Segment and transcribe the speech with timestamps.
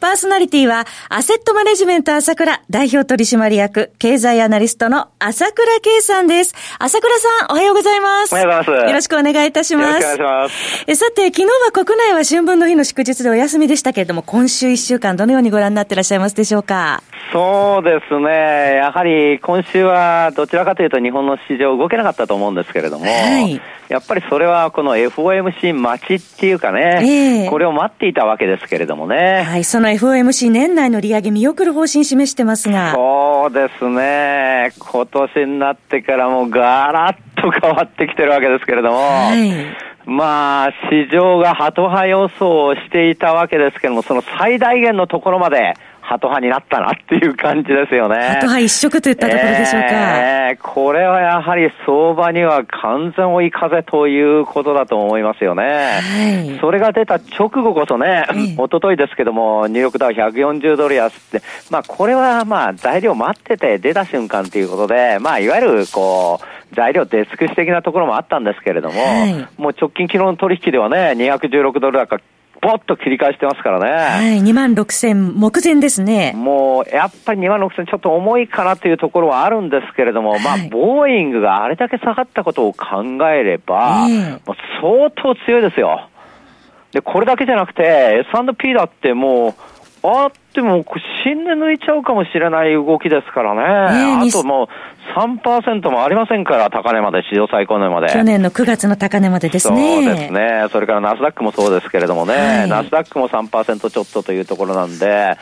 [0.00, 6.54] パーソナリティは、アセットマネジメント朝倉代表取締役、経済アナリストの朝倉慶さんです。
[6.78, 8.32] 朝倉さん、おはようございます。
[8.32, 8.88] おはようございます。
[8.88, 10.02] よろしくお願いいたします。
[10.02, 10.84] よろしくお願いします。
[10.86, 17.02] えさて、昨日は国内は春分の日の祝日でお休みでしたけれども、今週1週間どのようにご覧になっていらっしゃいますでしょうか？
[17.32, 18.76] そうですね。
[18.76, 29.44] やはり今週はどちらかというと日本の市場動けなかったと思うんですけれども、はい、やっぱりそれはこの FOMC 待ちっていうかね、えー、これを待っていたわけですけれどもね。
[29.46, 32.92] はい、その FOMC 年内の利上げ見送る方針示してますが。
[32.94, 34.72] そうですね。
[34.78, 39.50] 今年になってからもうガラッと変わってきてるわけですけれども、はい、
[40.06, 45.74] まあ、市場がハト派予想をしていたわけですけれども、その最大限のところまで、
[46.10, 48.16] ハト派になったなっていう感じですよね。
[48.16, 49.88] ハト派一色といったところでしょうか。
[49.88, 55.62] えー、これはやはり相場には完全追い風ということだと思いますよね。
[55.62, 72.18] はい、それが出た直後こそね、えー、一昨日ですけども、ニューヨークダウ140ドル安って、まあこれはまあ材料待ってて出た瞬間ということで、まあいわゆるこう、材料出尽くし的なところもあったんですけれども、はい、もう直近昨日の取引ではね、216ドル高
[72.60, 73.90] ポッと切り返してますからね。
[73.90, 76.34] はい、2万6千目前ですね。
[76.36, 86.08] もう、やっぱり2万6千ちょっと重いかなというところはあるんですけれども、はい、まあ、ボーイングがあれだけ下がったことを考えれば、えー、もう相当強いですよ。
[86.92, 89.54] で、これだけじゃなくて、S&P だってもう、
[90.02, 90.84] あっても、
[91.24, 93.60] 新年抜いちゃうかもしれない動きですからね。
[93.62, 94.68] えー、あともう、
[95.14, 98.08] 3%もありませんから、高値まで、史上最高値まで。
[98.08, 100.04] 去年の9月の高値までですね。
[100.06, 100.64] そうですね。
[100.70, 105.36] それからナスダックもそうですけれどもね、はい、ナスダックも3%ちょっとというところなんで、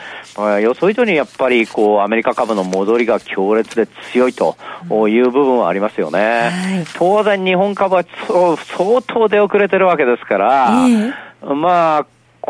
[0.61, 4.57] 予想以上にやっぱり、こう、アメリカ株の戻りが強烈で強いと
[5.07, 6.19] いう部分はありますよね。
[6.19, 12.05] はい、当然、日本株は相当出遅れてるわけですから、えー、まあ、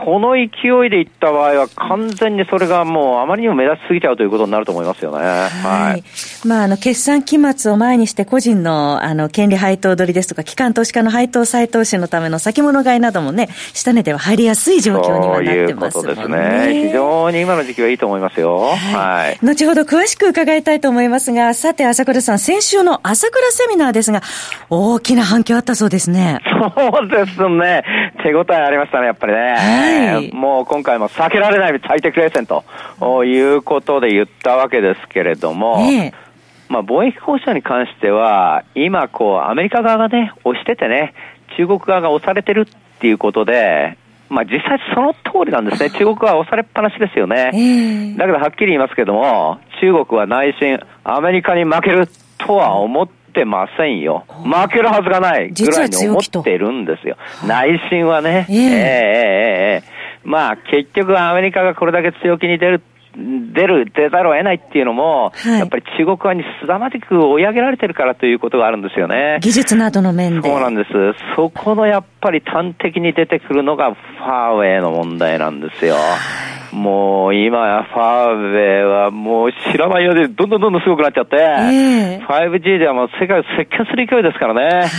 [0.06, 5.26] この勢いでいった場合は、完全にそれがもうあまりにも目立ちすぎちゃうということになると思いますよね。
[5.26, 5.50] は
[5.90, 5.92] い。
[5.92, 6.04] はい、
[6.46, 16.02] まあ、あの、決算期末を前にして個人の、あの、権利配当取りですとか、機関投資家の配当再投資のための先物買いなどもね、下値では入りやすい状況にはなってますね。
[16.04, 16.88] そういうことですね。
[16.88, 18.60] 非常に今の時期はいいと思いますよ。
[18.60, 19.10] はい。
[19.10, 24.22] はい、後ほど詳しく伺いたいと思いますが、さて、朝倉さん、先週の朝倉セミナーですが、
[24.70, 26.40] 大きな反響あったそうですね。
[26.50, 27.84] そうですね。
[28.24, 29.40] 手応えありましたね、やっぱりね。
[29.40, 29.89] はい。
[30.34, 32.64] もう今回も避けられない最適冷戦と
[33.26, 36.14] いうことで言ったわけですけれども、え
[36.70, 41.14] まあ、貿易交渉に関しては、今こう、アメリカ側がね、押しててね、
[41.58, 43.98] 中国側が押されてるっていうことで、
[44.30, 45.90] まあ実際その通りなんですね。
[45.98, 47.50] 中国は押されっぱなしですよね。
[47.54, 52.08] えー、だけどはっきり言いますけども、中国は内心、アメリカに負ける
[52.38, 54.26] とは思ってませんよ。
[54.44, 57.18] 負けるはずがないぐらいに思ってるんですよ。
[57.48, 58.46] 内心はね。
[58.50, 62.84] えー、えー、えー、えーまあ結局アメリカがこれだけ強気に出る
[63.16, 69.40] 出る、出ざるを得ないっていうのも、はい、やっぱり中国側にすさまじく追い上げられてるからということがあるんですよね。
[69.42, 70.48] 技術などの面で。
[70.48, 70.90] そうなんです。
[71.36, 75.96] そこのやっぱり端的に出てくるのがファーウェイの問題なんですよ。
[76.72, 84.62] もう今やファーウェイはもう知らないようでどんどんどんどんすごくなっちゃって、えー、5G ではもう世界を席巻する勢いですからね。
[84.62, 84.90] はい、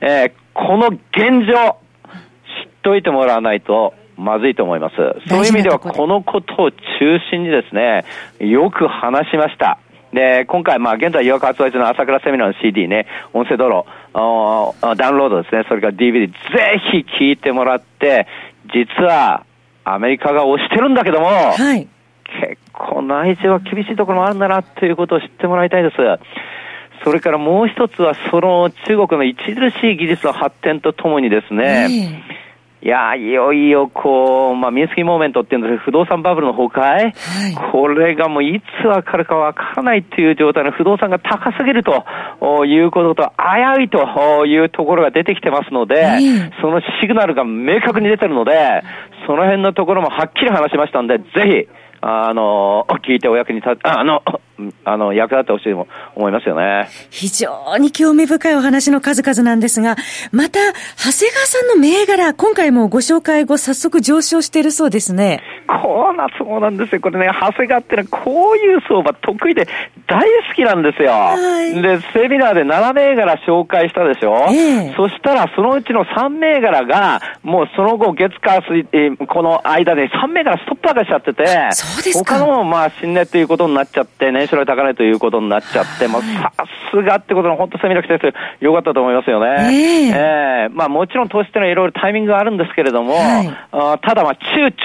[0.00, 1.78] えー、この現状、
[2.64, 4.96] 知っといてもらわないと、まずいと思います。
[5.28, 6.76] そういう意味では、このことを中
[7.30, 8.04] 心にですね、
[8.38, 9.78] よく話しました。
[10.12, 13.86] で、今回、まあ、現在予約発売中の朝倉セミナーの CD ね、音声道路、
[14.96, 16.36] ダウンロードですね、それから DVD、ぜ
[16.90, 18.26] ひ聞いてもらって、
[18.74, 19.44] 実は、
[19.84, 21.88] アメリカが押してるんだけども、はい、
[22.40, 25.96] 結構内情は厳しいところもあるんだな、ということを知ってもらいたいです。
[27.02, 32.39] それからもう一つは、その中国の著しい技術の発展とともにですね、えー
[32.82, 41.92] いやいよいよこう、まあ、ミンスキーモーメントっていうんですけど、不動産バブルの崩壊、はい、これがもういつわかるかわからないっていう状態の不動産が高すぎると
[42.64, 46.06] いうことと、危ういというところが出てきてますので、
[46.62, 48.82] そのシグナルが明確に出てるので、
[49.26, 51.24] その辺のところもはっきり話しましたんで、ぜ
[51.68, 54.22] ひ、あの、聞いてお役に立て、あの、
[54.84, 55.86] あの、役立ってほしいと
[56.16, 56.88] 思いますよね。
[57.10, 59.96] 非常に興味深いお話の数々なんですが、
[60.32, 60.60] また、
[60.96, 65.42] 長谷川さんの銘柄、今回もご紹介後、早速上昇しているそうですね。
[65.70, 67.00] 構なそうなんですよ。
[67.00, 69.68] これね、長谷川ってのはこういう相場得意で
[70.06, 71.10] 大好きなんですよ。
[71.12, 81.44] はい、で、セミナーで7銘柄紹介したでしょ、えー、そしたらそのうちの3銘柄が、もうその後月火水、この間で3銘柄ストップ上げちゃってて、
[82.14, 86.52] 他のもまあ新値ということになっちゃって、年初来高値ということになっちゃって、もうさ
[86.90, 89.56] すがってことの本当セミナー来てよかったと思いますよね。
[89.70, 90.12] え。
[90.12, 90.50] ー、え。
[90.68, 94.40] ー、まあもちろん投資っていうのはいろいろタイミングがあるんですけれども、はい、あただまあ中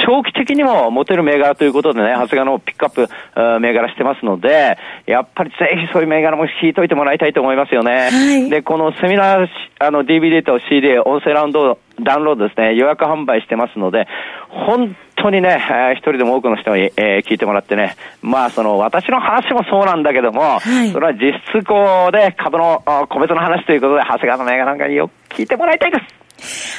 [0.06, 5.56] 長期的にも持てる銘柄ということでね、長谷川のピックアップ銘柄してますので、やっぱりぜ
[5.88, 8.10] ひそういう銘柄も引いといてもらいたいと思いますよね。
[8.12, 9.48] はい、で、このセミナー、
[9.80, 14.08] あの DVD と CD、音声ラウンド、ダウンロードですね、予約販売してますので、
[14.50, 26.25] 本当にね、えー、一人でも多くの人に、えー、聞いてもらってね、まあその私の話もそうなんだけども、はい、それは実質こうで株の個別の話ということで、長谷川の銘柄なんかによく聞いてもらいたいです。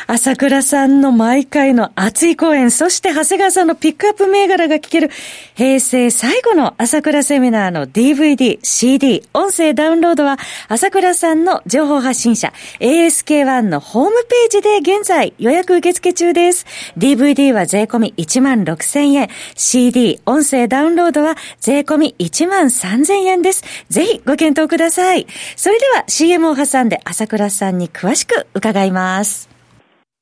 [0.06, 5.10] 朝倉さんの毎回の熱い講演、そして長谷川さんのピックアップ銘柄が聞ける
[5.54, 10.38] 平成最後の朝倉セミナーの DVD、CD、音声ダウンロードは
[10.68, 16.66] 朝倉さんの情報発信者 ASK1 のホームページで現在予約受付中です。
[16.96, 23.64] DVD は税込み1万6000円、CD、音声ダウンロードは税込み1万3000円です。
[23.88, 25.26] ぜひご検討ください。
[25.56, 29.55] それでは CM を挟んで朝倉さんに詳しく伺います。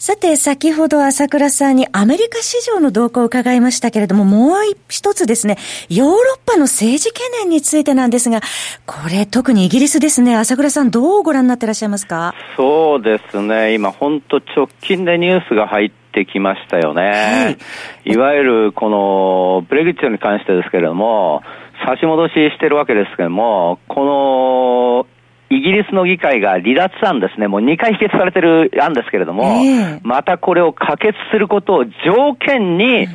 [0.00, 5.56] さて、先ほど朝倉さんにアメリカ市場の動向を伺いましたけれども、もう一つですね、
[5.88, 8.40] ヨーロッパの政治懸念についてなんですが、
[8.86, 12.32] これ特にイギリスですね、朝倉さんどうご覧になってらっしゃいますか？
[12.56, 17.02] そうですね、今本当直近でニュースが入ってきましたよね。
[17.02, 21.42] はい、いわゆるこのブレグジットに関してですけれども、
[21.84, 25.17] 差し戻ししてるわけですけれども、この
[25.50, 33.08] イギリスの議会が離脱案ですね、もう2回否決されてる案ですけれども、えー、またこれを可決することを条件に、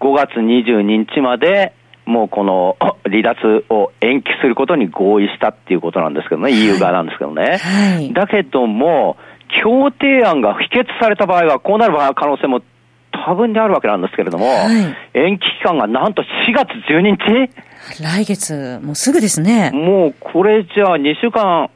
[0.00, 1.72] 5月22日まで、
[2.06, 2.76] もうこの
[3.08, 7.58] 離脱を延期することに合意したっていうことなんですけどね、はい、EU 側なんですけどね。
[7.58, 9.16] はい、だけども、
[9.62, 12.62] 協定案が否決された場合は、こうなる可能性も
[13.30, 18.02] 多分であるわけなんですけれども、はい、延期期間がなんと4月12日？
[18.02, 19.70] 来月、もうすぐですね。
[19.70, 21.70] もうこれじゃあ2週間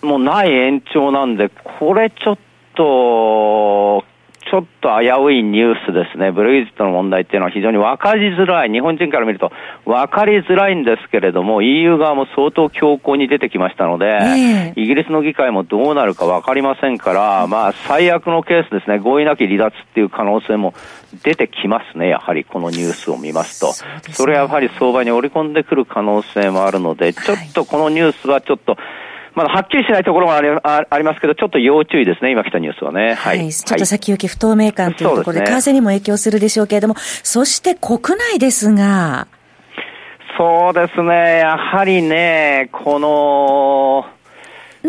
[0.00, 2.38] もない延長なんで、これちょっ
[2.74, 4.04] と、
[4.50, 6.30] ちょっと危ういニュースですね。
[6.30, 8.70] ブレグジットの問題っていうのは非常に分かりづらい。
[8.70, 9.52] 日本人から見ると
[9.84, 20.74] 分かりづらいんですけれども、EU 側も相当強硬に出てきましたので、えー、イギリスの議会もどうなるか分かりませんから、まあ最悪のケースですね、合意なき離脱っていう可能性も
[21.22, 23.72] 出てきますね、やはりこのニュースを見ますと。
[23.72, 28.76] そ、ね、それはやはり相場に織り込んでくる可能性もあるので、ちょっとこのニュースはちょっと、
[29.34, 33.14] まだはっきりしないところもありありますけど、ちょっと要注意ですね、今来たニュースはね。
[33.14, 33.38] はい。
[33.38, 39.26] はい、ちょっと先行き不透明感というところで、為替にも影響するでしょうけれども、そして国内ですが。
[40.38, 44.06] そうですね、やはりね、この、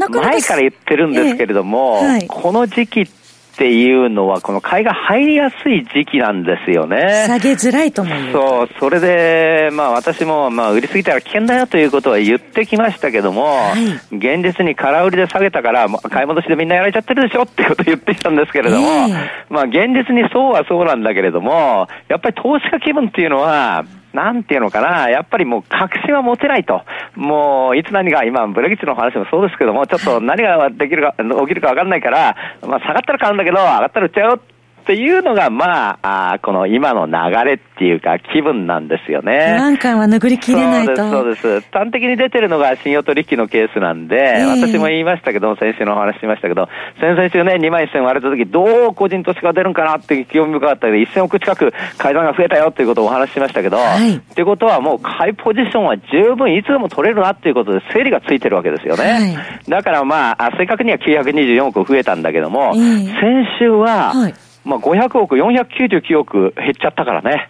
[0.09, 2.07] 前から言ってるんですけれども、ええ。
[2.09, 3.24] はい、この時期って
[3.55, 7.23] っていうのは、この買いが入りやすい時期なんですよね。
[7.25, 8.31] 下げづらいと思う。
[8.33, 13.73] そう、それで、まあ私も、まあ売りすぎたら危険だよということは言ってきましたけども、は
[14.11, 26.83] い、現実に空売りで下げたから、買い戻しでみんなやられちゃってるでしょってことを言ってきたんですけれども、えー、まあ現実にそうはそうなんだけれども、やっぱり投資家気分っていうのは、なんていうのかな、やっぱりもう確信は持てないと。
[27.15, 34.39] もう、いつ何が、今、ブレギッチの話もそうですけども、ちょっと何ができるか、起きるか分かんないから、まあ下がったら買うんだけど、上がったら売っちゃうよ
[34.85, 37.13] っていうのが、まあ、あこの今の流
[37.43, 39.55] れっていうか、気分なんですよね。
[39.57, 40.95] 不安感は拭りきれないと。
[40.95, 41.67] そうです、そうです。
[41.71, 59.03] 端的に出てるのが信用取引のケースなんで、えー、私も言いましたけど、先週のお話しましたけど、先々週ね、2万1000割れた時、どう個人投資家が出るんかなって興味深かったけど、1000億近く階段が増えたよっていうことをお話ししましたけど、はい、ってことはもう買いポジションは十分いつでも取れるなっていうことで、整理がついてるわけですよね。
[59.03, 59.35] はい、
[59.67, 67.49] だからまあ、正確には924億増えたんだけども、えー、先週は、はいまあ、500億、499億減っちゃったからね。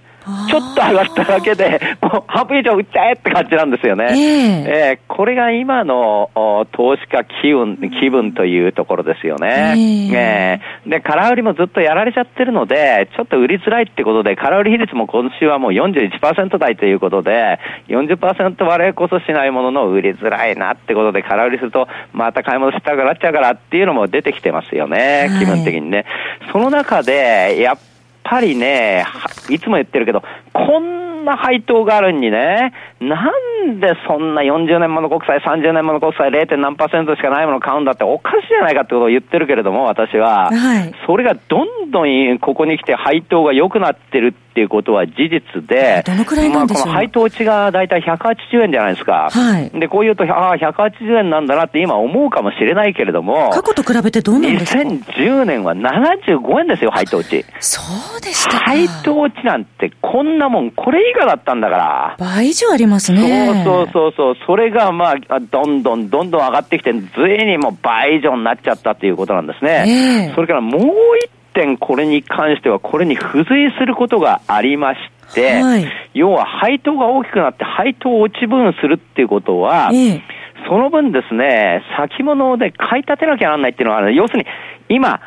[0.50, 4.05] ちょっと上がっただけで、 もう半分以上売っちゃえって感じなんですよね。
[4.05, 6.29] えー、えー、これが今の
[6.72, 9.48] 投資家気分、気分というところですよね。
[9.48, 26.05] えー、えー、で、空売りもずっとやられちゃってるので、ちょっと売りづらいってことで、空売り比率も今週はもう41%台ということで、40%割れこそしないものの売りづらいなってことで、空売りすると、また買い戻したくなっちゃうからっていうのも出てきてますよね、気分的にね。
[26.51, 27.95] その中で、やっ
[28.25, 29.05] ぱりね、
[29.50, 33.32] いつも言ってるけど、こんな配当があるにね、な
[33.65, 36.58] んでそんな40年もの国債、30年もの国債 0.
[36.58, 40.51] 何パーセントしかないものを買うんだっておかしいじゃないかってことを言ってるけれども、私は。
[40.51, 49.29] はい、それがどんどんここに来て配当が良くなってるっていうことは事実で、どのくらいなんでしょう、まあ、この配当値が大体180円じゃないですか。
[49.29, 49.70] はい。
[49.77, 57.44] で、こう言うと、ああ、180円なんだなって今思うかもしれないけれども、過去と比べてどうなんですか ?2010 年は75円ですよ、配当値。
[57.60, 57.82] そ
[58.17, 62.15] うでした配当値なんてこんなもん、これ以下だったんだから。
[62.19, 63.63] 倍以上ありますね。
[63.63, 64.36] そうそうそう。
[64.45, 70.27] それがまあ、どんどんどんどん上がってきて、ずいにも倍以上になっちゃったっていうことなんですね。
[70.27, 70.81] えー、それからもう
[71.24, 75.00] 一点これに関しては、これに付随することがありまし
[75.34, 80.22] て、はい、要は配当が大きくなって配当落ち分するっていうことは、えー、
[80.67, 84.15] その分ですね、先物で買い立てなきゃならないっていうのはある。
[84.15, 84.45] 要するに、
[84.89, 85.19] 今、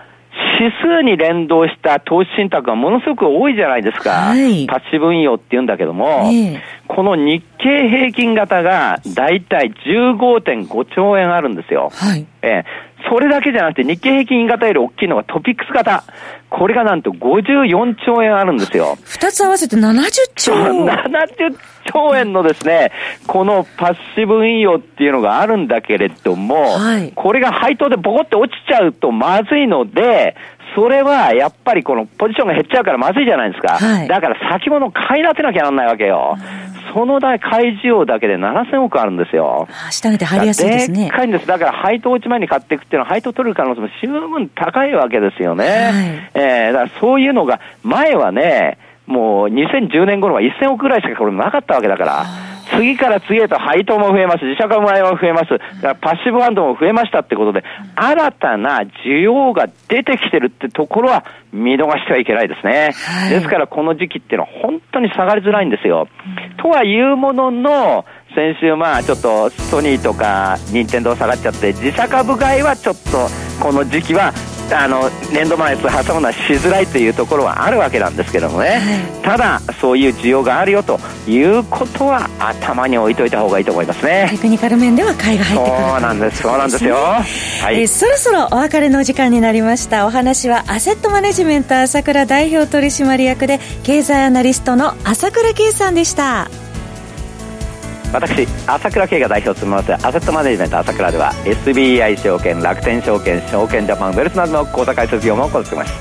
[0.59, 4.11] 指数に連動した投資信託がものすごく多いじゃないですか。
[4.11, 11.91] はい、パッシブ運用って言うんだけども、えー、この日経平均型がだいたい15.5兆円あるんですよ。
[11.95, 16.05] はい、えーそれだけじゃなくて日経平均型より大きいのがトピックス型。
[16.51, 18.99] これがなんと54兆円あるんですよ。
[19.05, 20.03] 二つ合わせて70
[20.35, 21.57] 兆 ?70
[21.93, 22.93] 兆円のですね、
[23.27, 30.37] このパッシブ運用っていうのがあるんだけれども、はい、これが配当でボコって落ちちゃうとまずいので、
[30.75, 33.79] それはやっぱりこのポジションが減っちゃうからまずいじゃないですか。
[33.79, 36.37] はい、だから先物買い立てなきゃなんないわけよ。
[36.95, 39.69] その代買い需要だけで7000億あるんですよ。
[39.91, 41.05] 下値で入りやすいですね。
[41.05, 41.47] でっかいんです。
[41.47, 45.65] だから配当落ち前に買っていくっていうのは配当取れる可能性も十分高いわけですよね。
[45.65, 48.79] はい、えー、だからそういうのが前はね、
[49.09, 52.25] もう2010年頃は1000億ぐらいしかこれなかったわけだから。
[52.77, 55.59] 次から次へと配当も増えます、自社株買いも増えます、
[56.03, 57.65] パッシブファンドも増えましたってことで、
[57.97, 62.93] 新たな需要が出てきてるってところは見逃してはいけないですね。
[62.93, 66.09] はい、ですからこの時期っていうのは本当に下がりづらいんですよ。
[66.59, 73.29] とはいうものの、先週まあちょっとソニーとか任天堂下がっちゃって自社株買いはちょっと
[73.65, 74.33] この時期は
[74.73, 84.29] あの年度前挟むのはしづらいというところはあるわけなんですけどもね、はい、ただそういう需要があるよということは頭に置いといた方がいいと思いますね。
[84.31, 87.25] テクニカル面では買いが入ってくるそうなんですそうなんですよ、 は
[87.73, 90.07] い、えー、そろそろお別れの時間になりました。
[90.07, 96.49] お話はアセットマネジメント朝倉代表取締役で経済アナリストの朝倉圭さんでした
[98.13, 105.93] 私朝倉慶が代表を務めますアセットマネジメント朝倉では SBI 証券楽天証券証券ジャパンウェルスなどの口座開設業務を行っています。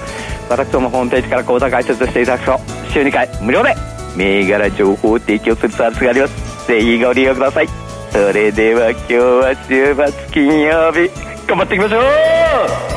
[0.49, 2.59] 私どもホームページから口座開設していただくと
[2.93, 3.75] 週2回無料で
[4.15, 6.67] 銘柄情報を提供するサービスがあります。
[6.67, 7.67] ぜひご利用ください。
[8.11, 11.09] それでは今日は週末金曜日
[11.45, 11.99] 頑張っていきましょ
[12.93, 12.96] う!